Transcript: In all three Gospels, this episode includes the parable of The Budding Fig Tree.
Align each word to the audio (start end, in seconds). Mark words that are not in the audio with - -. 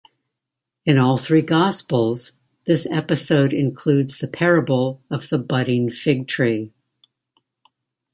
In 0.83 0.97
all 0.97 1.15
three 1.15 1.43
Gospels, 1.43 2.31
this 2.65 2.87
episode 2.89 3.53
includes 3.53 4.17
the 4.17 4.27
parable 4.27 4.99
of 5.11 5.29
The 5.29 5.37
Budding 5.37 5.91
Fig 5.91 6.27
Tree. 6.27 6.71